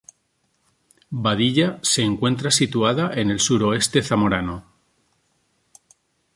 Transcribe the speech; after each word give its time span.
Badilla 1.11 1.77
se 1.83 2.01
encuentra 2.01 2.49
situada 2.49 3.11
en 3.13 3.29
el 3.29 3.39
suroeste 3.39 4.01
zamorano. 4.01 4.65